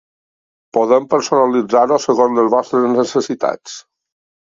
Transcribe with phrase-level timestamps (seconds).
[0.77, 3.81] Podem personalitzar-ho segons les vostres necessitats.